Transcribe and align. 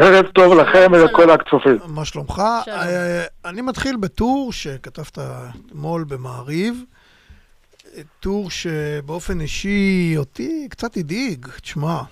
ערב 0.00 0.26
טוב 0.26 0.54
לכם 0.54 0.92
ולכל 0.92 1.30
הצופים. 1.30 1.78
מה 1.86 2.04
שלומך? 2.04 2.42
אה, 2.68 3.24
אני 3.44 3.60
מתחיל 3.62 3.96
בטור 3.96 4.52
שכתבת 4.52 5.18
אתמול 5.18 6.04
במעריב. 6.04 6.84
טור 8.20 8.50
שבאופן 8.50 9.40
אישי 9.40 10.14
אותי 10.16 10.66
קצת 10.70 10.96
הדאיג. 10.96 11.46
תשמע, 11.62 12.02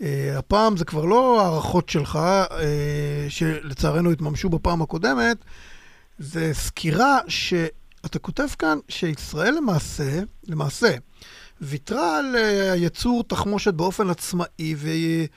אה, 0.00 0.38
הפעם 0.38 0.76
זה 0.76 0.84
כבר 0.84 1.04
לא 1.04 1.40
הערכות 1.40 1.88
שלך, 1.88 2.16
אה, 2.16 3.26
שלצערנו 3.28 4.10
התממשו 4.10 4.48
בפעם 4.48 4.82
הקודמת, 4.82 5.36
זה 6.18 6.54
סקירה 6.54 7.18
שאתה 7.28 8.18
כותב 8.18 8.46
כאן 8.58 8.78
שישראל 8.88 9.54
למעשה, 9.54 10.20
למעשה, 10.48 10.94
ויתרה 11.60 12.18
על 12.18 12.36
הייצור 12.72 13.24
תחמושת 13.24 13.74
באופן 13.74 14.10
עצמאי 14.10 14.74
והיא... 14.76 15.28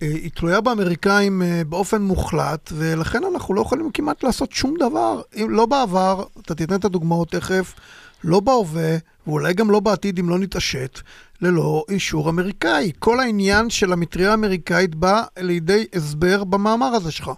היא 0.00 0.30
תלויה 0.34 0.60
באמריקאים 0.60 1.42
אה, 1.42 1.62
באופן 1.66 2.02
מוחלט, 2.02 2.72
ולכן 2.72 3.18
אנחנו 3.34 3.54
לא 3.54 3.60
יכולים 3.60 3.90
כמעט 3.90 4.22
לעשות 4.22 4.52
שום 4.52 4.76
דבר. 4.78 5.20
אם 5.36 5.46
לא 5.50 5.66
בעבר, 5.66 6.24
אתה 6.42 6.54
תיתן 6.54 6.74
את 6.74 6.84
הדוגמאות 6.84 7.30
תכף, 7.30 7.74
לא 8.24 8.40
בהווה, 8.40 8.96
ואולי 9.26 9.54
גם 9.54 9.70
לא 9.70 9.80
בעתיד 9.80 10.18
אם 10.18 10.28
לא 10.28 10.38
נתעשת, 10.38 11.00
ללא 11.42 11.84
אישור 11.88 12.30
אמריקאי. 12.30 12.92
כל 12.98 13.20
העניין 13.20 13.70
של 13.70 13.92
המטריה 13.92 14.30
האמריקאית 14.30 14.94
בא 14.94 15.22
לידי 15.38 15.86
הסבר 15.94 16.44
במאמר 16.44 16.86
הזה 16.86 17.12
שלך. 17.12 17.30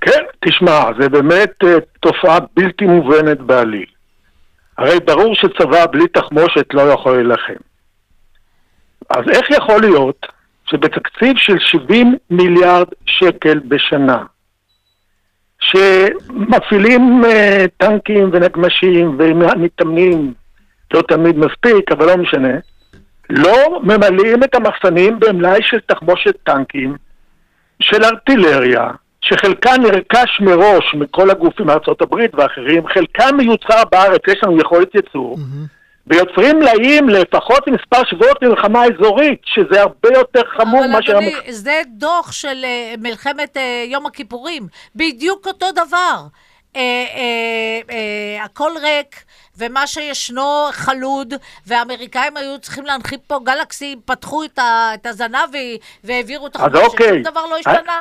כן, 0.00 0.22
תשמע, 0.44 0.82
זה 1.00 1.08
באמת 1.08 1.52
uh, 1.64 1.66
תופעה 2.00 2.38
בלתי 2.56 2.84
מובנת 2.84 3.38
בעליל. 3.40 3.86
הרי 4.78 5.00
ברור 5.00 5.34
שצבא 5.34 5.86
בלי 5.86 6.08
תחמושת 6.08 6.66
לא 6.74 6.82
יכול 6.82 7.14
להילחם. 7.14 7.60
אז 9.10 9.24
איך 9.28 9.50
יכול 9.50 9.80
להיות 9.80 10.26
שבתקציב 10.70 11.36
של 11.36 11.58
70 11.58 12.16
מיליארד 12.30 12.86
שקל 13.06 13.58
בשנה, 13.58 14.22
שמפעילים 15.60 17.22
uh, 17.24 17.28
טנקים 17.76 18.30
ונגמשים 18.32 19.16
ומתאמנים, 19.18 20.34
לא 20.94 21.02
תמיד 21.02 21.38
מספיק, 21.38 21.92
אבל 21.92 22.06
לא 22.06 22.16
משנה, 22.16 22.58
לא 23.30 23.80
ממלאים 23.82 24.44
את 24.44 24.54
המחסנים 24.54 25.20
במלאי 25.20 25.58
של 25.62 25.80
תחמושת 25.86 26.36
טנקים, 26.44 26.96
של 27.80 28.04
ארטילריה, 28.04 28.90
שחלקה 29.20 29.70
נרכש 29.76 30.40
מראש 30.40 30.94
מכל 30.94 31.30
הגופים 31.30 31.66
מארצות 31.66 32.02
הברית 32.02 32.34
ואחרים, 32.34 32.88
חלקה 32.88 33.32
מיוצר 33.32 33.82
בארץ, 33.92 34.20
יש 34.28 34.38
לנו 34.42 34.60
יכולת 34.60 34.94
ייצור, 34.94 35.36
mm-hmm. 35.36 35.76
ויוצרים 36.06 36.58
מלאים 36.58 37.08
לפחות 37.08 37.68
מספר 37.68 38.04
שבועות 38.04 38.42
מלחמה 38.42 38.84
אזורית, 38.84 39.40
שזה 39.44 39.82
הרבה 39.82 40.08
יותר 40.14 40.42
חמור 40.56 40.86
מאשר... 40.86 41.12
אבל 41.12 41.24
אדוני, 41.24 41.34
המח... 41.34 41.50
זה 41.50 41.82
דוח 41.86 42.32
של 42.32 42.64
uh, 42.64 43.00
מלחמת 43.00 43.56
uh, 43.56 43.60
יום 43.86 44.06
הכיפורים, 44.06 44.66
בדיוק 44.96 45.46
אותו 45.46 45.66
דבר. 45.72 46.16
Uh, 46.74 46.78
הכל 48.44 48.70
ריק, 48.82 49.24
ומה 49.58 49.86
שישנו 49.86 50.68
חלוד, 50.72 51.34
והאמריקאים 51.66 52.36
היו 52.36 52.58
צריכים 52.58 52.86
להנחית 52.86 53.20
פה 53.26 53.38
גלקסי, 53.44 53.96
פתחו 54.04 54.44
את, 54.44 54.58
ה, 54.58 54.90
את 54.94 55.06
הזנב 55.06 55.48
והעבירו 56.04 56.46
את 56.46 56.56
החודש, 56.56 56.82
אוקיי. 56.82 57.22
דבר 57.22 57.46
לא 57.50 57.56
השתנה. 57.56 58.00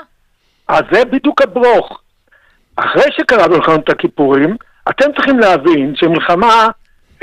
אז 0.67 0.81
זה 0.91 1.05
בדיוק 1.05 1.41
הברוך. 1.41 1.99
אחרי 2.75 3.11
שקרה 3.17 3.47
במלחמת 3.47 3.89
הכיפורים, 3.89 4.57
אתם 4.89 5.13
צריכים 5.15 5.39
להבין 5.39 5.93
שמלחמה 5.95 6.67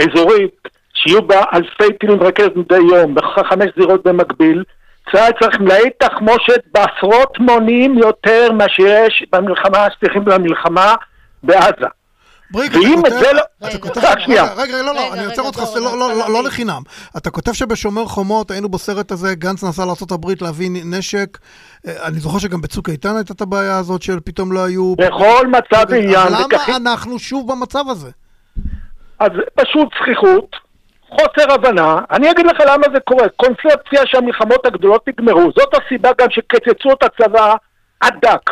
אזורית, 0.01 0.69
שיהיו 0.95 1.23
בה 1.23 1.45
אלפי 1.55 1.93
טילים 2.01 2.23
רכזת 2.23 2.57
מדי 2.57 2.77
יום, 2.77 3.15
בחמש 3.15 3.67
זירות 3.77 4.07
במקביל, 4.07 4.65
צה"ל 5.13 5.31
צריך 5.41 5.61
מלאי 5.61 5.91
תחמושת 5.99 6.61
בעשרות 6.73 7.39
מונים 7.39 7.99
יותר 7.99 8.53
מאשר 8.53 9.05
יש 9.07 9.25
במלחמה, 9.33 9.87
סליחים, 10.01 10.25
במלחמה 10.25 10.95
בעזה. 11.43 11.87
בריק, 12.53 12.73
אתה 13.67 13.79
כותב, 13.79 14.01
רק 14.05 14.19
שנייה. 14.19 14.53
רגע, 14.57 14.83
לא, 14.83 14.95
לא, 14.95 15.15
אני 15.15 15.25
עוצר 15.25 15.43
אותך, 15.43 15.63
לא, 15.77 15.99
לא, 15.99 16.33
לא 16.33 16.45
לחינם. 16.45 16.83
אתה 17.17 17.31
כותב 17.31 17.53
שבשומר 17.53 18.07
חומות 18.07 18.51
היינו 18.51 18.69
בסרט 18.69 19.13
הזה, 19.13 19.35
גנץ 19.35 19.65
נסע 19.65 19.85
לארה"ב 19.85 20.43
להביא 20.43 20.71
נשק. 20.85 21.39
אה, 21.87 22.07
אני 22.07 22.21
זוכר 22.21 22.39
שגם 22.39 22.61
בצוק 22.61 22.89
איתן 22.89 23.17
הייתה 23.17 23.33
את 23.33 23.41
הבעיה 23.41 23.79
הזאת 23.79 24.03
של 24.03 24.21
פתאום 24.21 24.53
לא 24.53 24.65
היו... 24.65 24.95
בכל 24.97 25.47
מצב 25.47 25.93
עניין. 25.93 26.29
למה 26.33 26.77
אנחנו 26.77 27.19
שוב 27.19 27.53
במצב 27.53 27.85
הזה? 27.89 28.11
אז 29.23 29.31
פשוט 29.55 29.89
זכיחות, 30.01 30.57
חוסר 31.11 31.53
הבנה. 31.53 31.99
אני 32.11 32.31
אגיד 32.31 32.47
לך 32.47 32.61
למה 32.67 32.87
זה 32.95 33.01
קורה. 33.01 33.29
קונספציה 33.29 34.03
שהמלחמות 34.07 34.67
הגדולות 34.67 35.09
נגמרו. 35.09 35.51
זאת 35.57 35.75
הסיבה 35.75 36.11
גם 36.19 36.27
שקצצו 36.31 36.93
את 36.93 37.03
הצבא 37.03 37.55
עד 38.01 38.15
דק. 38.23 38.51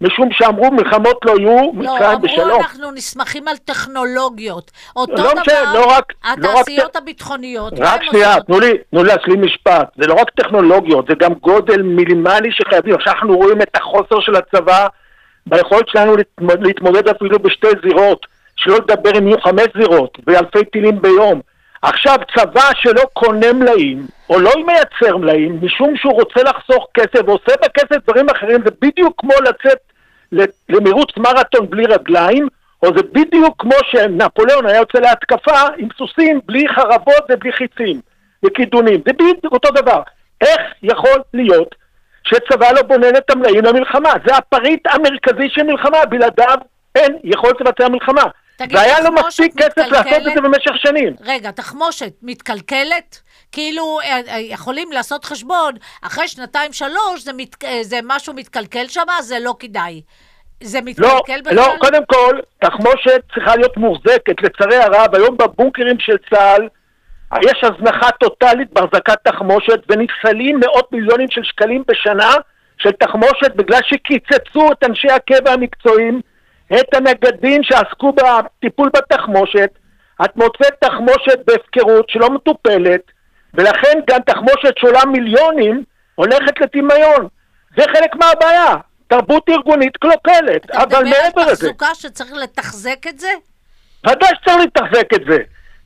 משום 0.00 0.28
שאמרו 0.32 0.70
מלחמות 0.70 1.24
לא 1.24 1.34
יהיו, 1.38 1.72
מצרים 1.72 2.20
בשלום. 2.20 2.48
לא, 2.48 2.54
אמרו 2.54 2.60
אנחנו 2.60 2.90
נסמכים 2.90 3.48
על 3.48 3.56
טכנולוגיות. 3.56 4.70
אותו 4.96 5.12
לא 5.12 5.32
דבר, 5.32 5.40
משנה, 5.40 5.74
לא 5.74 5.86
רק... 5.86 6.12
התעשיות 6.24 6.78
לא 6.78 6.84
רק, 6.84 6.96
הביטחוניות. 6.96 7.72
רק 7.78 8.02
שנייה, 8.02 8.40
תנו 8.46 8.60
לי, 8.60 8.72
תנו 8.90 9.02
לי 9.02 9.08
להשלים 9.08 9.44
משפט. 9.44 9.88
זה 9.96 10.06
לא 10.06 10.14
רק 10.14 10.30
טכנולוגיות, 10.30 11.06
זה 11.08 11.14
גם 11.18 11.34
גודל 11.34 11.82
מינימלי 11.82 12.52
שחייבים. 12.52 12.94
עכשיו 12.94 13.12
אנחנו 13.12 13.36
רואים 13.36 13.62
את 13.62 13.76
החוסר 13.76 14.20
של 14.20 14.36
הצבא 14.36 14.86
ביכולת 15.46 15.88
שלנו 15.88 16.16
להתמודד 16.60 17.08
אפילו 17.08 17.38
בשתי 17.38 17.68
זירות. 17.82 18.37
שלא 18.58 18.76
לדבר 18.76 19.18
אם 19.18 19.28
יהיו 19.28 19.40
חמש 19.40 19.66
זירות 19.76 20.18
ואלפי 20.26 20.64
טילים 20.64 21.02
ביום. 21.02 21.40
עכשיו, 21.82 22.16
צבא 22.36 22.70
שלא 22.74 23.02
קונה 23.12 23.52
מלאים, 23.52 24.06
או 24.30 24.40
לא 24.40 24.52
מייצר 24.66 25.16
מלאים, 25.16 25.58
משום 25.62 25.96
שהוא 25.96 26.12
רוצה 26.12 26.42
לחסוך 26.42 26.86
כסף 26.94 27.20
ועושה 27.26 27.52
בכסף 27.64 27.96
דברים 28.08 28.26
אחרים, 28.30 28.60
זה 28.64 28.70
בדיוק 28.82 29.14
כמו 29.18 29.34
לצאת 29.48 29.78
למרוץ 30.68 31.10
מרתון 31.16 31.70
בלי 31.70 31.86
רגליים, 31.86 32.48
או 32.82 32.88
זה 32.96 33.02
בדיוק 33.12 33.54
כמו 33.58 33.74
שנפוליאון 33.90 34.66
היה 34.66 34.78
יוצא 34.78 34.98
להתקפה 34.98 35.60
עם 35.76 35.88
סוסים 35.98 36.40
בלי 36.46 36.68
חרבות 36.68 37.24
ובלי 37.30 37.52
חיצים 37.52 38.00
וכידונים. 38.44 39.00
זה 39.06 39.12
בדיוק 39.12 39.52
אותו 39.52 39.70
דבר. 39.70 40.00
איך 40.40 40.60
יכול 40.82 41.22
להיות 41.34 41.74
שצבא 42.24 42.72
לא 42.72 42.82
בונן 42.82 43.16
את 43.16 43.30
המלאים 43.30 43.64
למלחמה? 43.64 44.10
זה 44.26 44.36
הפריט 44.36 44.86
המרכזי 44.86 45.48
של 45.48 45.62
מלחמה, 45.62 45.98
בלעדיו 46.08 46.58
אין 46.94 47.16
יכולת 47.24 47.60
לבצע 47.60 47.88
מלחמה. 47.88 48.24
תגיד, 48.58 48.76
והיה 48.76 49.00
לו 49.00 49.12
מספיק 49.12 49.52
כסף 49.56 49.78
לעשות 49.90 50.26
את 50.26 50.34
זה 50.34 50.40
במשך 50.40 50.72
שנים. 50.76 51.14
רגע, 51.20 51.50
תחמושת 51.50 52.12
מתקלקלת? 52.22 53.20
כאילו, 53.52 53.98
אה, 54.04 54.20
אה, 54.28 54.38
יכולים 54.40 54.92
לעשות 54.92 55.24
חשבון, 55.24 55.74
אחרי 56.02 56.28
שנתיים-שלוש 56.28 57.22
זה, 57.22 57.32
מת, 57.32 57.64
אה, 57.64 57.78
זה 57.82 58.00
משהו 58.04 58.34
מתקלקל 58.34 58.88
שם, 58.88 59.02
זה 59.20 59.38
לא 59.38 59.54
כדאי. 59.58 60.02
זה 60.62 60.80
מתקלקל 60.80 61.32
לא, 61.34 61.40
בכלל? 61.40 61.54
לא, 61.54 61.74
קודם 61.80 62.02
כל, 62.06 62.38
תחמושת 62.60 63.22
צריכה 63.34 63.56
להיות 63.56 63.76
מוחזקת. 63.76 64.42
לצערי 64.42 64.76
הרב, 64.76 65.14
היום 65.14 65.36
בבונקרים 65.36 65.96
של 66.00 66.16
צה"ל, 66.30 66.68
יש 67.42 67.64
הזנחה 67.64 68.10
טוטאלית 68.10 68.72
בהחזקת 68.72 69.18
תחמושת, 69.24 69.80
ונפסלים 69.88 70.60
מאות 70.60 70.92
מיליונים 70.92 71.30
של 71.30 71.42
שקלים 71.44 71.82
בשנה 71.88 72.34
של 72.78 72.92
תחמושת 72.92 73.54
בגלל 73.56 73.80
שקיצצו 73.84 74.72
את 74.72 74.84
אנשי 74.84 75.10
הקבע 75.10 75.52
המקצועיים 75.52 76.20
את 76.72 76.94
הנגדים 76.94 77.62
שעסקו 77.62 78.12
בטיפול 78.12 78.90
בתחמושת, 78.96 79.70
את 80.24 80.36
מוצאת 80.36 80.74
תחמושת 80.80 81.38
בהפקרות 81.46 82.10
שלא 82.10 82.30
מטופלת, 82.30 83.00
ולכן 83.54 84.00
גם 84.10 84.20
תחמושת 84.26 84.78
שעולה 84.78 85.04
מיליונים 85.04 85.84
הולכת 86.14 86.60
לטמיון. 86.60 87.28
זה 87.76 87.82
חלק 87.82 88.14
מהבעיה. 88.14 88.74
תרבות 89.06 89.48
ארגונית 89.48 89.96
קלוקלת, 89.96 90.70
אבל 90.70 91.04
מעבר 91.04 91.12
לזה... 91.12 91.26
אתה 91.26 91.36
מדבר 91.36 91.42
על 91.42 91.54
תחזוקה 91.54 91.94
שצריך 91.94 92.32
לתחזק 92.32 93.06
את 93.08 93.18
זה? 93.18 93.30
ודאי 94.06 94.28
שצריך 94.40 94.56
לתחזק 94.56 95.14
את 95.14 95.20
זה. 95.30 95.38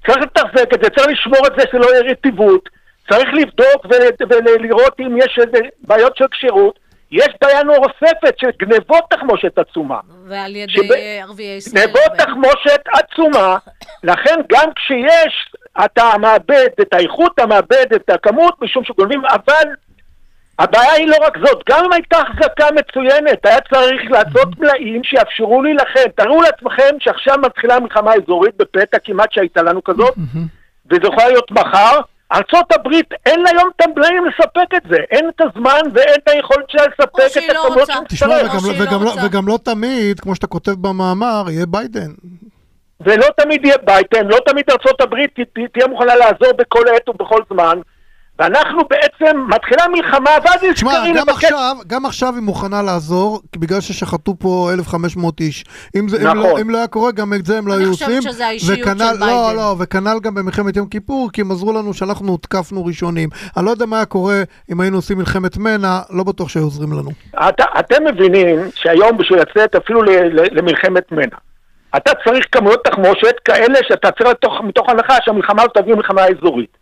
צריך 0.06 0.18
לתחזק 0.18 0.74
את 0.74 0.82
זה, 0.82 0.90
צריך 0.90 1.08
לשמור 1.08 1.46
את 1.46 1.52
זה 1.58 1.64
שלא 1.70 1.86
יהיה 1.90 2.10
רטיבות, 2.10 2.68
צריך 3.08 3.28
לבדוק 3.32 3.86
ולראות 4.30 5.00
אם 5.00 5.16
יש 5.16 5.38
בעיות 5.80 6.16
של 6.16 6.24
כשירות, 6.30 6.78
יש 7.12 7.28
בעיה 7.40 7.62
נוספת 7.62 8.38
של 8.38 8.50
גנבות 8.58 9.04
תחמושת 9.10 9.58
עצומה. 9.58 10.00
ועל 10.26 10.56
ידי 10.56 10.72
שב... 10.72 10.92
ערביי 11.22 11.56
ישראל. 11.56 11.84
גנבות 11.84 12.18
תחמושת 12.18 12.80
עצומה, 12.92 13.56
לכן 14.02 14.34
גם 14.52 14.68
כשיש, 14.76 15.54
אתה 15.84 16.18
מאבד 16.20 16.68
את 16.80 16.94
האיכות, 16.94 17.32
אתה 17.34 17.46
מאבד 17.46 17.86
את 17.94 18.10
הכמות, 18.10 18.54
משום 18.62 18.84
שגונבים, 18.84 19.22
אבל 19.24 19.68
הבעיה 20.58 20.92
היא 20.92 21.06
לא 21.06 21.16
רק 21.22 21.38
זאת, 21.46 21.62
גם 21.68 21.84
אם 21.84 21.92
הייתה 21.92 22.18
החזקה 22.18 22.66
מצוינת, 22.74 23.46
היה 23.46 23.58
צריך 23.60 24.02
לעשות 24.10 24.58
מלאים 24.58 25.04
שיאפשרו 25.04 25.62
להילחם. 25.62 26.08
תארו 26.16 26.42
לעצמכם 26.42 26.96
שעכשיו 26.98 27.38
מתחילה 27.38 27.80
מלחמה 27.80 28.12
אזורית 28.14 28.56
בפתע 28.56 28.98
כמעט 29.04 29.32
שהייתה 29.32 29.62
לנו 29.62 29.84
כזאת, 29.84 30.14
וזה 30.90 31.08
יכול 31.12 31.24
להיות 31.24 31.50
מחר, 31.50 32.00
ארצות 32.34 32.72
הברית 32.72 33.06
אין 33.26 33.40
לה 33.42 33.50
היום 33.50 33.70
את 33.76 33.82
המלאים 33.86 34.24
לספק 34.24 34.74
את 34.76 34.82
זה, 34.90 34.96
אין 35.10 35.28
את 35.28 35.40
הזמן 35.40 35.80
ואין 35.94 36.14
את 36.24 36.28
היכולת 36.28 36.70
שלה 36.70 36.82
לספק 36.82 37.38
את 37.38 37.54
לא 37.54 37.66
הכמות 37.66 37.86
שהיא 37.86 37.98
תשמע, 38.08 38.36
וגם, 38.44 38.82
וגם, 38.82 39.04
לא, 39.04 39.12
וגם 39.24 39.48
לא 39.48 39.58
תמיד, 39.64 40.20
כמו 40.20 40.34
שאתה 40.34 40.46
כותב 40.46 40.72
במאמר, 40.72 41.44
יהיה 41.48 41.66
ביידן. 41.66 42.10
ולא 43.00 43.26
תמיד 43.36 43.64
יהיה 43.64 43.76
ביידן, 43.84 44.26
לא 44.26 44.38
תמיד 44.46 44.64
ארצות 44.70 45.00
הברית 45.00 45.30
תהיה 45.72 45.86
מוכנה 45.86 46.16
לעזור 46.16 46.52
בכל 46.58 46.88
עת 46.96 47.08
ובכל 47.08 47.40
זמן, 47.52 47.78
ואנחנו 48.38 48.80
בעצם, 48.90 49.36
מתחילה 49.48 49.82
מלחמה, 49.88 50.30
ואז 50.44 50.60
תשמע, 50.72 50.92
נזכרים 50.92 51.14
גם 51.16 51.28
לבקש... 51.28 51.44
עכשיו, 51.44 51.76
גם 51.86 52.06
עכשיו 52.06 52.34
היא 52.34 52.42
מוכנה 52.42 52.82
לעזור, 52.82 53.40
בגלל 53.56 53.80
ששחטו 53.80 54.34
פה 54.38 54.70
1,500 54.72 55.40
איש. 55.40 55.64
אם 55.96 56.08
זה, 56.08 56.16
אם, 56.16 56.24
לא, 56.26 56.34
נכון. 56.34 56.60
אם 56.60 56.70
לא 56.70 56.78
היה 56.78 56.86
קורה, 56.86 57.12
גם 57.12 57.34
את 57.34 57.46
זה 57.46 57.58
הם 57.58 57.66
לא 57.68 57.74
אני 57.74 57.82
היו 57.82 57.92
חושבת 57.92 58.08
עושים. 58.08 58.22
שזה 58.22 58.46
האישיות 58.46 58.76
של 58.78 58.82
וכנ"ל- 58.82 59.04
לא, 59.20 59.26
ביידן. 59.26 59.56
לא, 59.56 59.76
וכנ"ל 59.78 60.18
גם 60.22 60.34
במלחמת 60.34 60.76
יום 60.76 60.88
כיפור, 60.88 61.30
כי 61.32 61.40
הם 61.40 61.50
עזרו 61.52 61.72
לנו 61.72 61.94
שאנחנו 61.94 62.28
הותקפנו 62.30 62.84
ראשונים. 62.84 63.28
אני 63.56 63.64
לא 63.66 63.70
יודע 63.70 63.86
מה 63.86 63.96
היה 63.96 64.04
קורה 64.06 64.42
אם 64.72 64.80
היינו 64.80 64.96
עושים 64.98 65.18
מלחמת 65.18 65.56
מנע, 65.56 66.00
לא 66.10 66.24
בטוח 66.24 66.48
שהיו 66.48 66.64
עוזרים 66.64 66.92
לנו. 66.92 67.10
אתה, 67.48 67.64
אתם 67.78 68.04
מבינים 68.04 68.58
שהיום 68.74 69.16
בשביל 69.18 69.38
לצאת 69.40 69.74
אפילו 69.74 70.02
ל, 70.02 70.10
ל, 70.10 70.40
למלחמת 70.58 71.12
מנע, 71.12 71.36
אתה 71.96 72.12
צריך 72.24 72.46
כמויות 72.52 72.80
תחמושת 72.84 73.34
כאלה 73.44 73.78
שאתה 73.88 74.10
צריך 74.10 74.30
לתוך, 74.30 74.52
מתוך 74.64 74.88
הנחה 74.88 75.16
שהמלחמה 75.24 75.62
הזאת 75.62 75.76
תביא 75.76 75.94
מלחמה 75.94 76.22
אזורית. 76.38 76.81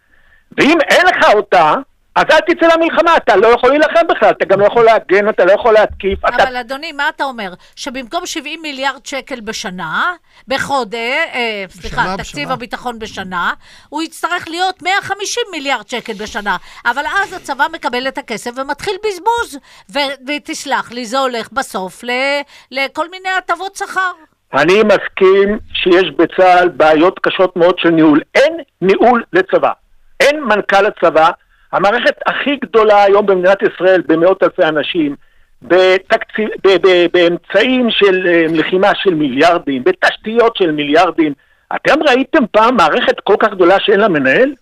ואם 0.59 0.79
אין 0.91 1.07
לך 1.07 1.35
אותה, 1.35 1.75
אז 2.17 2.25
אל 2.31 2.39
תצא 2.41 2.67
למלחמה, 2.77 3.17
אתה 3.17 3.37
לא 3.37 3.47
יכול 3.49 3.71
להילחם 3.71 4.07
בכלל, 4.09 4.31
אתה 4.31 4.45
גם 4.45 4.61
לא 4.61 4.67
יכול 4.67 4.85
להגן, 4.85 5.29
אתה 5.29 5.45
לא 5.45 5.53
יכול 5.53 5.73
להתקיף, 5.75 6.19
אתה... 6.29 6.43
אבל 6.45 6.57
אדוני, 6.57 6.93
מה 6.93 7.09
אתה 7.09 7.25
אומר? 7.25 7.53
שבמקום 7.77 8.27
70 8.27 8.63
מיליארד 8.63 9.07
שקל 9.07 9.41
בשנה, 9.41 10.13
בחודש, 10.49 10.97
אה, 11.35 11.65
סליחה, 11.69 12.03
בשנה, 12.03 12.17
תקציב 12.17 12.43
בשנה. 12.43 12.53
הביטחון 12.53 12.99
בשנה, 12.99 13.53
הוא 13.89 14.03
יצטרך 14.03 14.49
להיות 14.49 14.83
150 14.83 15.43
מיליארד 15.53 15.89
שקל 15.89 16.13
בשנה. 16.13 16.57
אבל 16.87 17.03
אז 17.23 17.33
הצבא 17.33 17.67
מקבל 17.73 18.09
את 18.09 18.19
הכסף 18.19 18.51
ומתחיל 18.57 18.95
בזבוז. 19.07 19.59
ו- 19.91 20.15
ותסלח 20.37 20.93
לי, 20.93 21.05
זה 21.07 21.19
הולך 21.19 21.49
בסוף 21.53 22.05
ל- 22.05 22.41
לכל 22.71 23.11
מיני 23.11 23.29
הטבות 23.39 23.77
שכר. 23.77 24.11
אני 24.55 24.75
מסכים 24.83 25.59
שיש 25.75 26.11
בצה"ל 26.19 26.69
בעיות 26.69 27.19
קשות 27.23 27.57
מאוד 27.57 27.79
של 27.79 27.89
ניהול. 27.91 28.21
אין 28.35 28.53
ניהול 28.81 29.25
לצבא. 29.33 29.71
אין 30.21 30.45
מנכ"ל 30.45 30.81
לצבא. 30.81 31.31
המערכת 31.73 32.15
הכי 32.27 32.57
גדולה 32.57 33.03
היום 33.03 33.27
במדינת 33.27 33.59
ישראל, 33.63 34.03
במאות 34.07 34.43
אלפי 34.43 34.65
אנשים, 34.65 35.17
בתקציב, 35.63 36.49
ב, 36.67 36.69
ב, 36.69 37.07
באמצעים 37.13 37.91
של 37.91 38.27
אה, 38.27 38.45
לחימה 38.51 38.91
של 38.95 39.15
מיליארדים, 39.15 39.85
בתשתיות 39.85 40.57
של 40.57 40.71
מיליארדים. 40.71 41.33
אתם 41.77 42.03
ראיתם 42.03 42.47
פעם 42.51 42.77
מערכת 42.77 43.21
כל 43.21 43.37
כך 43.39 43.49
גדולה 43.51 43.81
שאין 43.81 44.01
לה 44.01 44.09
מנהל? 44.09 44.53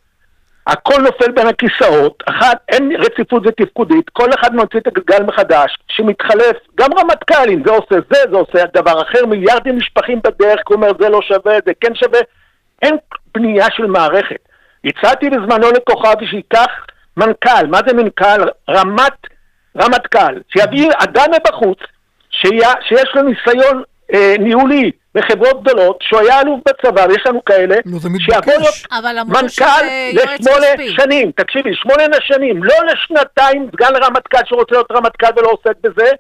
הכל 0.67 1.03
נופל 1.03 1.33
בין 1.33 1.47
הכיסאות, 1.47 2.23
אחת, 2.27 2.59
אין 2.69 2.93
רציפות 2.99 3.43
ותפקודית, 3.47 4.11
כל 4.11 4.29
אחד 4.35 4.55
מוציא 4.55 4.81
את 4.81 4.87
הגלגל 4.87 5.23
מחדש, 5.23 5.79
שמתחלף, 5.89 6.57
גם 6.75 6.91
רמטכ"לים, 6.99 7.63
זה 7.67 7.71
עושה 7.71 7.95
זה, 8.11 8.31
זה 8.31 8.37
עושה 8.37 8.65
דבר 8.75 9.03
אחר, 9.03 9.27
מיליארדים 9.27 9.77
נשפכים 9.77 10.21
בדרך, 10.25 10.61
הוא 10.69 10.77
אומר 10.77 10.91
זה 11.01 11.09
לא 11.09 11.23
שווה, 11.23 11.55
זה 11.67 11.73
כן 11.81 11.95
שווה, 11.95 12.21
אין 12.83 12.97
בנייה 13.35 13.67
של 13.71 13.87
מערכת. 13.87 14.48
הצעתי 14.85 15.31
בזמנו 15.31 15.71
לכוכבי 15.71 16.27
שייקח 16.27 16.71
מנכ"ל, 17.17 17.67
מה 17.67 17.79
זה 17.87 17.95
מנכ"ל? 17.95 18.41
רמת, 18.71 19.13
רמטכ"ל, 19.79 20.41
שיביא 20.49 20.91
אדם 20.99 21.27
מבחוץ, 21.35 21.79
שיה, 22.31 22.73
שיש 22.89 23.13
לו 23.15 23.23
ניסיון 23.23 23.83
אה, 24.15 24.35
ניהולי 24.39 24.91
בחברות 25.15 25.63
גדולות, 25.63 25.99
שהוא 26.03 26.21
היה 26.21 26.41
אלוף 26.41 26.61
בצבא, 26.69 27.07
ויש 27.09 27.27
לנו 27.27 27.45
כאלה, 27.45 27.77
זה 27.85 28.09
שיבוא. 28.21 28.53
להיות 28.53 28.75
מנכ"ל 29.29 29.85
לשמונה. 30.13 30.67
שנים, 30.97 31.33
תקשיבי, 31.33 31.75
שמונה 31.75 32.17
שנים, 32.21 32.65
לא 32.65 32.75
לשנתיים 32.93 33.69
סגן 33.73 33.97
רמטכ"ל 34.05 34.39
שרוצה 34.45 34.75
להיות 34.75 34.91
רמטכ"ל 34.93 35.27
ולא 35.37 35.49
עוסק 35.51 35.77
בזה, 35.83 36.11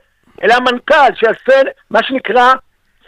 אלא 0.43 0.55
מנכ"ל 0.61 1.15
שיעשה 1.15 1.63
מה 1.91 2.01
שנקרא 2.03 2.55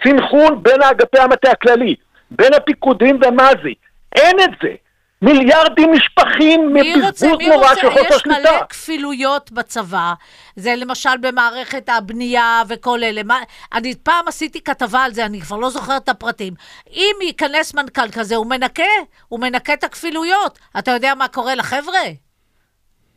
סנכרון 0.04 0.62
בין 0.62 0.82
אגפי 0.82 1.18
המטה 1.18 1.50
הכללי, 1.50 1.94
בין 2.30 2.54
הפיקודים 2.54 3.20
ומזי. 3.22 3.74
אין 4.16 4.36
את 4.40 4.50
זה. 4.62 4.74
מיליארדים 5.22 5.92
נשפכים 5.94 6.74
מבזבוז 6.74 7.38
נורא 7.48 7.74
של 7.74 7.90
חוסר 7.90 8.14
יש 8.16 8.26
מלא 8.26 8.34
שליטה. 8.36 8.64
כפילויות 8.68 9.52
בצבא, 9.52 10.12
זה 10.56 10.74
למשל 10.76 11.16
במערכת 11.20 11.88
הבנייה 11.88 12.62
וכל 12.68 13.02
אלה. 13.04 13.22
מה, 13.22 13.38
אני 13.74 13.94
פעם 14.02 14.28
עשיתי 14.28 14.60
כתבה 14.64 14.98
על 15.04 15.12
זה, 15.12 15.26
אני 15.26 15.40
כבר 15.40 15.56
לא 15.56 15.70
זוכרת 15.70 16.04
את 16.04 16.08
הפרטים. 16.08 16.52
אם 16.92 17.14
ייכנס 17.22 17.74
מנכ"ל 17.74 18.08
כזה, 18.12 18.36
הוא 18.36 18.46
מנקה, 18.46 18.82
הוא 19.28 19.40
מנקה 19.40 19.72
את 19.72 19.84
הכפילויות. 19.84 20.58
אתה 20.78 20.90
יודע 20.90 21.14
מה 21.14 21.28
קורה 21.28 21.54
לחבר'ה? 21.54 22.00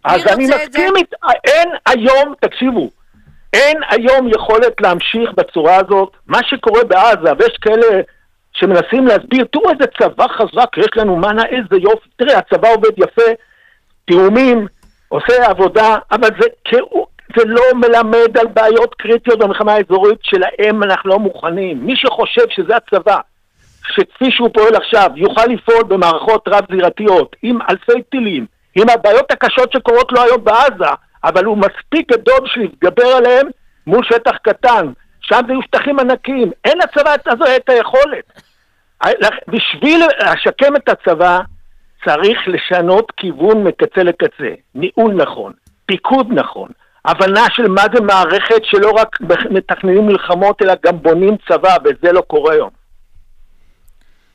אז 0.03 0.21
אני? 0.27 0.45
מסכים, 0.45 0.95
אית- 0.97 1.13
אין 1.43 1.69
היום, 1.85 2.33
תקשיבו, 2.41 2.89
אין 3.53 3.77
היום 3.89 4.27
יכולת 4.27 4.73
להמשיך 4.81 5.29
בצורה 5.37 5.75
הזאת. 5.75 6.11
מה 6.27 6.39
שקורה 6.43 6.83
בעזה, 6.83 7.31
ויש 7.39 7.57
כאלה 7.61 8.01
שמנסים 8.53 9.07
להסביר, 9.07 9.45
תראו 9.51 9.69
איזה 9.69 9.85
צבא 9.99 10.27
חזק 10.27 10.77
יש 10.77 10.89
לנו, 10.95 11.15
מה 11.15 11.31
איזה 11.45 11.75
יופי, 11.81 12.09
תראה, 12.15 12.37
הצבא 12.37 12.67
עובד 12.73 12.91
יפה, 12.97 13.31
תיאומים, 14.05 14.67
עושה 15.09 15.49
עבודה, 15.49 15.95
אבל 16.11 16.29
זה, 16.39 16.47
כאילו- 16.65 17.07
זה 17.37 17.45
לא 17.45 17.61
מלמד 17.75 18.37
על 18.37 18.47
בעיות 18.47 18.95
קריטיות 18.95 19.39
במלחמה 19.39 19.73
האזורית 19.73 20.19
שלהם 20.23 20.83
אנחנו 20.83 21.09
לא 21.09 21.19
מוכנים. 21.19 21.85
מי 21.85 21.95
שחושב 21.95 22.45
שזה 22.49 22.75
הצבא, 22.75 23.17
שכפי 23.87 24.31
שהוא 24.31 24.49
פועל 24.53 24.75
עכשיו, 24.75 25.09
יוכל 25.15 25.45
לפעול 25.45 25.83
במערכות 25.83 26.47
רב-זירתיות, 26.47 27.35
עם 27.43 27.59
אלפי 27.69 28.01
טילים, 28.09 28.45
עם 28.75 28.89
הבעיות 28.89 29.31
הקשות 29.31 29.71
שקורות 29.71 30.11
לו 30.11 30.21
היום 30.21 30.43
בעזה, 30.43 30.93
אבל 31.23 31.45
הוא 31.45 31.57
מספיק 31.57 32.11
גדול 32.11 32.39
בשביל 32.43 32.63
להתגבר 32.65 33.07
עליהם 33.07 33.47
מול 33.87 34.03
שטח 34.03 34.37
קטן. 34.41 34.87
שם 35.33 35.41
זה 35.47 35.53
יהיו 35.53 35.61
שטחים 35.61 35.99
ענקיים. 35.99 36.51
אין 36.65 36.77
לצבא 36.77 37.15
הזו 37.25 37.55
את 37.55 37.69
היכולת. 37.69 38.41
בשביל 39.47 40.03
לשקם 40.19 40.75
את 40.75 40.89
הצבא, 40.89 41.39
צריך 42.05 42.39
לשנות 42.47 43.11
כיוון 43.17 43.63
מקצה 43.63 44.03
לקצה. 44.03 44.53
ניהול 44.75 45.13
נכון, 45.13 45.53
פיקוד 45.85 46.27
נכון, 46.31 46.69
הבנה 47.05 47.45
של 47.49 47.67
מה 47.67 47.83
זה 47.93 48.01
מערכת 48.01 48.61
שלא 48.63 48.91
רק 48.91 49.17
מתכננים 49.49 50.07
מלחמות, 50.07 50.61
אלא 50.61 50.73
גם 50.85 51.01
בונים 51.01 51.37
צבא, 51.47 51.75
וזה 51.83 52.11
לא 52.11 52.21
קורה 52.21 52.53
היום. 52.53 52.69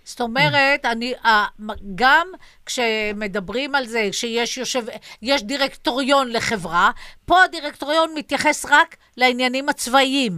זאת 0.05 0.21
אומרת, 0.21 0.85
אני, 0.85 1.15
גם 1.95 2.27
כשמדברים 2.67 3.75
על 3.75 3.85
זה 3.85 4.09
שיש 4.13 4.59
יושב, 4.59 4.83
יש 5.23 5.43
דירקטוריון 5.43 6.33
לחברה, 6.33 6.91
פה 7.27 7.43
הדירקטוריון 7.43 8.11
מתייחס 8.15 8.67
רק 8.71 8.97
לעניינים 9.17 9.69
הצבאיים, 9.69 10.33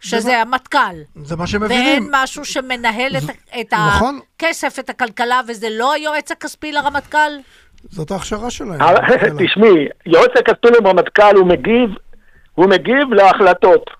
שזה 0.00 0.38
המטכ"ל. 0.40 0.78
זה 1.24 1.36
מה 1.36 1.40
ואין 1.40 1.46
שמבינים. 1.46 2.08
משהו 2.10 2.44
שמנהל 2.44 3.16
את, 3.16 3.22
ה- 3.30 3.60
את 3.60 3.72
נכון. 3.74 4.20
הכסף, 4.36 4.78
את 4.78 4.90
הכלכלה, 4.90 5.40
וזה 5.48 5.66
לא 5.70 5.92
היועץ 5.92 6.32
הכספי 6.32 6.72
לרמטכ"ל? 6.72 7.30
זאת 7.90 8.10
ההכשרה 8.10 8.50
שלהם. 8.50 8.80
תשמעי, 9.46 9.86
יועץ 10.06 10.30
הכספי 10.38 10.68
למרמטכ"ל 10.78 11.36
הוא 11.36 11.46
מגיב, 11.46 11.90
הוא 12.54 12.66
מגיב 12.70 13.12
להחלטות. 13.12 13.90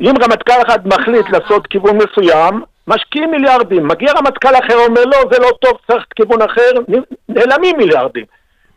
אם 0.00 0.12
רמטכ"ל 0.22 0.62
אחד 0.66 0.88
מחליט 0.88 1.26
לעשות 1.32 1.66
כיוון 1.66 1.96
מסוים, 1.96 2.62
משקיעים 2.86 3.30
מיליארדים. 3.30 3.88
מגיע 3.88 4.12
רמטכ"ל 4.12 4.54
אחר, 4.66 4.74
אומר 4.88 5.04
לא, 5.04 5.18
זה 5.32 5.38
לא 5.38 5.50
טוב, 5.60 5.72
צריך 5.86 6.04
כיוון 6.16 6.42
אחר, 6.42 6.70
נעלמים 7.28 7.76
מיליארדים. 7.76 8.24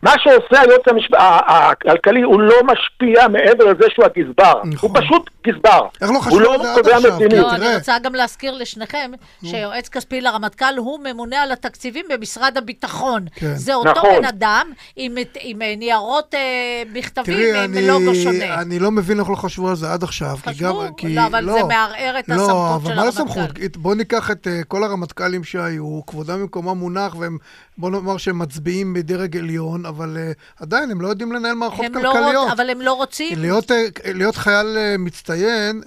מה 0.02 0.12
שעושה 0.18 0.60
היועץ 0.60 0.82
המשפ... 0.86 1.14
הכלכלי, 1.46 2.22
הוא 2.22 2.40
לא 2.40 2.56
משפיע 2.64 3.28
מעבר 3.28 3.64
לזה 3.64 3.84
שהוא 3.94 4.04
הגזבר. 4.04 4.54
נכון. 4.64 4.90
הוא 4.90 5.00
פשוט 5.00 5.30
גזבר. 5.46 5.86
איך 6.00 6.10
לא 6.10 6.14
הוא 6.14 6.22
חשבו 6.22 6.40
לא 6.40 6.54
על 6.54 6.62
זה 6.62 6.72
עד 6.72 6.78
קובע 6.78 6.96
עכשיו? 6.96 7.16
מדיניות. 7.16 7.46
לא, 7.46 7.54
אני. 7.54 7.74
רוצה 7.74 7.98
גם 7.98 8.14
להזכיר 8.14 8.54
לשניכם 8.54 9.10
שיועץ 9.44 9.88
כספי 9.88 10.20
לרמטכ"ל 10.20 10.76
הוא 10.76 11.00
ממונה 11.04 11.42
על 11.42 11.52
התקציבים 11.52 12.06
במשרד 12.10 12.56
הביטחון. 12.56 13.26
כן. 13.34 13.54
זה 13.54 13.74
אותו 13.74 13.90
נכון. 13.90 14.10
בן 14.18 14.24
אדם 14.24 14.72
עם, 14.96 15.14
עם 15.40 15.62
ניירות 15.76 16.34
אה, 16.34 16.82
מכתבים 16.92 17.34
תראי, 17.34 17.64
עם 17.64 17.72
אני, 17.72 17.88
לוגו 17.88 18.14
שונה. 18.14 18.54
אני 18.54 18.78
לא 18.78 18.90
מבין 18.90 19.20
איך 19.20 19.30
לא 19.30 19.34
חשבו 19.34 19.68
על 19.68 19.76
זה 19.76 19.92
עד 19.92 20.02
עכשיו. 20.02 20.36
כי 20.42 20.50
חשבו? 20.50 20.82
גם, 20.82 20.94
כי, 20.96 21.14
לא, 21.14 21.26
אבל 21.26 21.52
זה 21.52 21.64
מערער 21.64 22.18
את 22.18 22.24
הסמכות 22.30 22.48
לא, 22.48 22.74
אבל 22.74 22.90
של 22.90 22.94
מה 22.94 23.02
הרמטכ"ל. 23.02 23.22
הסמכות? 23.22 23.76
בואו 23.76 23.94
ניקח 23.94 24.30
את 24.30 24.46
uh, 24.46 24.64
כל 24.64 24.84
הרמטכ"לים 24.84 25.44
שהיו, 25.44 26.00
כבודם 26.06 26.40
במקומם 26.40 26.78
מונח, 26.78 27.16
והם, 27.18 27.38
בואו 27.80 27.92
נאמר 27.92 28.16
שהם 28.16 28.38
מצביעים 28.38 28.94
בדרג 28.94 29.36
עליון, 29.36 29.86
אבל 29.86 30.16
uh, 30.16 30.62
עדיין 30.62 30.90
הם 30.90 31.00
לא 31.00 31.08
יודעים 31.08 31.32
לנהל 31.32 31.54
מערכות 31.54 31.86
הם 31.86 31.94
לא 31.94 32.12
כלכליות. 32.12 32.44
רוצ... 32.44 32.52
אבל 32.52 32.70
הם 32.70 32.80
לא 32.80 32.92
רוצים. 32.92 33.38
להיות, 33.38 33.70
אה, 33.70 33.76
להיות 34.04 34.36
חייל 34.36 34.76
אה, 34.78 34.94
מצטיין 34.98 35.80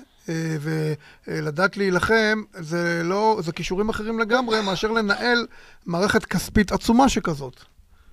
ולדעת 1.27 1.77
להילחם, 1.77 2.41
זה 2.53 3.01
לא, 3.03 3.38
זה 3.39 3.51
כישורים 3.51 3.89
אחרים 3.89 4.19
לגמרי 4.19 4.57
מאשר 4.65 4.91
לנהל 4.91 5.45
מערכת 5.85 6.25
כספית 6.25 6.71
עצומה 6.71 7.09
שכזאת. 7.09 7.53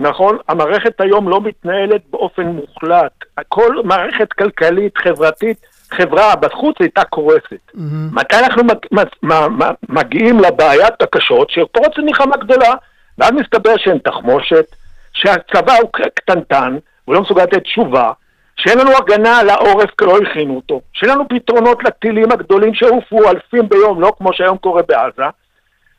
נכון, 0.00 0.36
המערכת 0.48 1.00
היום 1.00 1.28
לא 1.28 1.40
מתנהלת 1.40 2.02
באופן 2.10 2.42
מוחלט. 2.42 3.12
כל 3.48 3.76
מערכת 3.84 4.32
כלכלית, 4.32 4.98
חברתית, 4.98 5.56
חברה 5.90 6.36
בחוץ 6.36 6.76
הייתה 6.80 7.04
קורסת. 7.04 7.72
מתי 8.12 8.36
אנחנו 8.36 8.64
מג- 8.64 8.86
מ- 8.92 9.26
מ- 9.32 9.62
מ- 9.62 9.74
מגיעים 9.88 10.40
לבעיית 10.40 11.02
הקשות, 11.02 11.50
שפורצת 11.50 11.98
מלחמה 11.98 12.36
גדולה, 12.36 12.74
ואז 13.18 13.30
מסתבר 13.32 13.76
שאין 13.76 13.98
תחמושת, 13.98 14.66
שהצבא 15.12 15.74
הוא 15.82 15.90
קטנטן, 16.14 16.76
הוא 17.04 17.14
לא 17.14 17.20
מסוגל 17.20 17.42
לתת 17.42 17.62
תשובה, 17.62 18.12
שאין 18.56 18.78
לנו 18.78 18.90
הגנה 18.96 19.38
על 19.38 19.50
העורף 19.50 19.90
כי 19.98 20.04
לא 20.04 20.18
הכינו 20.18 20.56
אותו, 20.56 20.80
שאין 20.92 21.10
לנו 21.10 21.28
פתרונות 21.28 21.84
לטילים 21.84 22.32
הגדולים 22.32 22.74
שעופו 22.74 23.30
אלפים 23.30 23.68
ביום, 23.68 24.00
לא 24.00 24.12
כמו 24.18 24.32
שהיום 24.32 24.58
קורה 24.58 24.82
בעזה, 24.82 25.30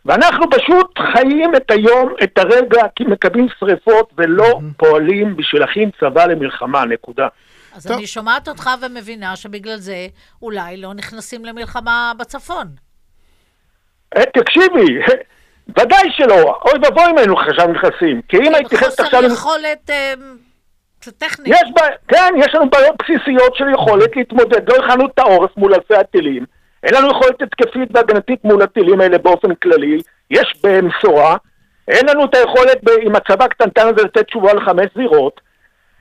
ואנחנו 0.05 0.49
פשוט 0.49 0.99
חיים 1.13 1.55
את 1.55 1.71
היום, 1.71 2.13
את 2.23 2.37
הרגע, 2.37 2.81
כי 2.95 3.03
מקבלים 3.03 3.47
שריפות 3.59 4.11
ולא 4.17 4.59
פועלים 4.77 5.35
בשביל 5.35 5.61
להכין 5.61 5.89
צבא 5.99 6.25
למלחמה, 6.25 6.85
נקודה. 6.85 7.27
אז 7.75 7.87
טוב. 7.87 7.97
אני 7.97 8.07
שומעת 8.07 8.47
אותך 8.47 8.69
ומבינה 8.81 9.35
שבגלל 9.35 9.77
זה 9.77 10.07
אולי 10.41 10.77
לא 10.77 10.93
נכנסים 10.93 11.45
למלחמה 11.45 12.11
בצפון. 12.19 12.67
אה, 14.17 14.23
תקשיבי, 14.25 14.99
ודאי 15.79 16.11
שלא, 16.11 16.59
אוי 16.65 16.79
ואבוי 16.83 17.03
אם 17.11 17.17
היינו 17.17 17.39
עכשיו 17.39 17.67
נכנסים, 17.67 18.21
כי 18.27 18.37
אם 18.37 18.55
הייתי 18.55 18.75
נכנסת 18.75 18.99
עכשיו... 18.99 19.21
חוסר 19.21 19.33
יכולת 19.33 19.89
אה, 19.89 20.13
טכנית. 21.17 21.47
יש 21.47 21.71
בה, 21.75 21.81
כן, 22.07 22.33
יש 22.37 22.55
לנו 22.55 22.69
בעיות 22.69 22.95
בסיסיות 23.01 23.55
של 23.55 23.69
יכולת 23.73 24.15
להתמודד, 24.15 24.69
לא 24.69 24.75
הכנו 24.75 25.05
את 25.05 25.19
העורף 25.19 25.51
מול 25.57 25.73
אלפי 25.73 25.95
הטילים, 25.95 26.45
אין 26.83 26.93
לנו 26.93 27.11
יכולת 27.11 27.41
התקפית 27.41 27.89
והגנתית 27.93 28.43
מול 28.43 28.61
הטילים 28.61 29.01
האלה 29.01 29.17
באופן 29.17 29.55
כללי, 29.55 29.97
יש 30.31 30.53
במשורה, 30.63 31.37
אין 31.87 32.07
לנו 32.09 32.25
את 32.25 32.35
היכולת 32.35 32.83
ב, 32.83 32.89
עם 33.01 33.15
הצבא 33.15 33.45
הקטנטן 33.45 33.87
הזה 33.87 34.03
לתת 34.03 34.27
תשובה 34.27 34.53
לחמש 34.53 34.87
זירות, 34.95 35.41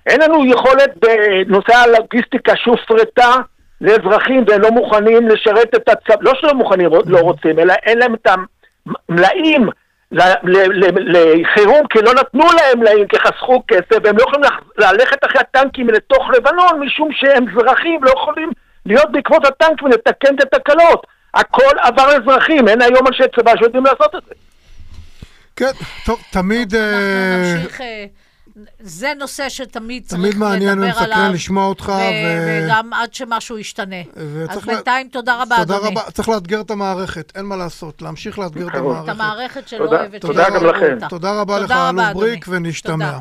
אין 0.07 0.21
לנו 0.21 0.47
יכולת 0.47 0.91
בנושא 0.97 1.75
הלוגיסטיקה 1.75 2.53
שהופרטה 2.57 3.37
לאזרחים 3.81 4.45
והם 4.49 4.61
לא 4.61 4.71
מוכנים 4.71 5.29
לשרת 5.29 5.75
את 5.75 5.89
הצבא, 5.89 6.17
לא 6.21 6.33
שלא 6.41 6.55
מוכנים, 6.55 6.91
לא 7.07 7.19
רוצים, 7.19 7.59
אלא 7.59 7.75
אין 7.87 7.99
להם 7.99 8.15
את 8.15 8.27
המלאים 8.87 9.69
ל- 10.13 10.21
ל- 10.43 10.85
ל- 10.85 11.41
לחירום, 11.41 11.87
כי 11.91 11.99
לא 12.03 12.15
נתנו 12.15 12.45
להם 12.45 12.81
מלאים, 12.81 13.09
כי 13.09 13.19
חסכו 13.19 13.63
כסף, 13.69 13.99
והם 14.05 14.17
לא 14.17 14.23
יכולים 14.23 14.51
ללכת 14.79 15.25
אחרי 15.25 15.41
הטנקים 15.41 15.89
לתוך 15.89 16.31
לבנון, 16.31 16.81
משום 16.81 17.09
שהם 17.13 17.45
אזרחים, 17.49 18.05
לא 18.05 18.11
יכולים 18.11 18.51
להיות 18.87 19.13
בעקבות 19.13 19.47
הטנק 19.47 19.83
ולתקן 19.83 20.35
את 20.35 20.55
התקלות. 20.55 21.07
הכל 21.35 21.79
עבר 21.79 22.17
אזרחים, 22.17 22.69
אין 22.69 22.83
היום 22.83 23.07
אנשי 23.07 23.23
צבא 23.37 23.57
שיודעים 23.57 23.85
לעשות 23.85 24.15
את 24.15 24.23
זה. 24.29 24.35
כן, 25.57 25.73
טוב, 26.07 26.23
תמיד... 26.33 26.75
אה, 26.75 26.81
אנחנו 26.81 27.63
נמשיך... 27.63 27.81
זה 28.81 29.13
נושא 29.19 29.49
שתמיד 29.49 30.03
צריך 30.07 30.21
תמיד 30.23 30.35
לדבר 30.35 30.47
עליו. 30.47 30.59
מעניין 30.59 30.83
ומסקרן 30.83 31.33
לשמוע 31.33 31.65
אותך, 31.65 31.89
ו- 31.89 31.93
ו- 31.93 32.65
וגם 32.67 32.93
עד 32.93 33.15
שמשהו 33.15 33.59
ישתנה. 33.59 33.97
אז 34.49 34.57
לה- 34.57 34.75
בינתיים 34.75 35.09
תודה 35.09 35.43
רבה, 35.43 35.57
תודה 35.57 35.77
אדוני. 35.77 35.91
רבה. 35.91 36.11
צריך 36.11 36.29
לאתגר 36.29 36.61
את 36.61 36.71
המערכת, 36.71 37.33
אין 37.35 37.45
מה 37.45 37.57
לעשות. 37.57 38.03
להמשיך 38.03 38.39
לאתגר 38.39 38.67
את 38.69 38.73
ברור. 38.73 38.93
את 38.93 39.09
המערכת. 39.09 39.21
המערכת 39.21 39.69
שלא 39.69 39.79
תודה. 39.85 39.97
אוהבת 40.01 40.21
תודה 40.21 40.51
גם 40.51 40.67
לכם. 40.67 40.99
תודה 41.09 41.41
רבה 41.41 41.59
לך, 41.59 41.71
אלוף 41.71 42.05
בריק. 42.15 42.47
ונשתמע. 42.49 43.07
תודה. 43.07 43.19